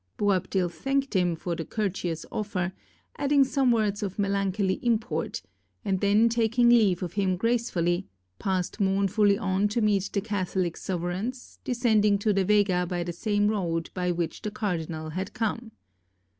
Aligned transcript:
Boabdil 0.17 0.67
thanked 0.71 1.15
him 1.15 1.35
for 1.35 1.55
the 1.55 1.63
cour 1.63 1.87
teous 1.89 2.25
offer, 2.31 2.73
adding 3.19 3.43
some 3.43 3.69
words 3.71 4.01
of 4.01 4.17
melancholy 4.17 4.79
import, 4.81 5.43
and 5.85 5.99
then 6.01 6.27
taking 6.27 6.69
leave 6.69 7.03
of 7.03 7.13
him 7.13 7.37
gracefully, 7.37 8.07
passed 8.39 8.79
mourn 8.79 9.07
fully 9.07 9.37
on 9.37 9.67
to 9.67 9.79
meet 9.79 10.09
the 10.11 10.19
Catholic 10.21 10.75
sovereigns, 10.75 11.59
descending 11.63 12.17
to 12.17 12.33
the 12.33 12.43
vega 12.43 12.87
by 12.87 13.03
the 13.03 13.13
same 13.13 13.47
road 13.47 13.91
by 13.93 14.11
which 14.11 14.41
the 14.41 14.49
cardinal 14.49 15.11
had 15.11 15.33
come. 15.35 15.71